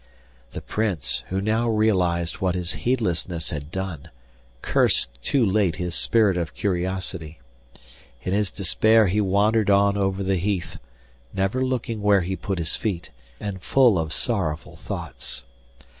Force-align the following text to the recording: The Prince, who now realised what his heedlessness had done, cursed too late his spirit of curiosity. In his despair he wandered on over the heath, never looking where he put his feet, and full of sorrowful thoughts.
The 0.53 0.63
Prince, 0.63 1.23
who 1.29 1.39
now 1.39 1.69
realised 1.69 2.37
what 2.37 2.55
his 2.55 2.73
heedlessness 2.73 3.51
had 3.51 3.69
done, 3.69 4.09
cursed 4.63 5.11
too 5.21 5.45
late 5.45 5.75
his 5.75 5.93
spirit 5.93 6.37
of 6.37 6.55
curiosity. 6.55 7.37
In 8.23 8.33
his 8.33 8.49
despair 8.49 9.05
he 9.05 9.21
wandered 9.21 9.69
on 9.69 9.97
over 9.97 10.23
the 10.23 10.37
heath, 10.37 10.79
never 11.35 11.63
looking 11.63 12.01
where 12.01 12.21
he 12.21 12.35
put 12.35 12.57
his 12.57 12.75
feet, 12.75 13.11
and 13.39 13.61
full 13.61 13.99
of 13.99 14.11
sorrowful 14.11 14.75
thoughts. 14.75 15.43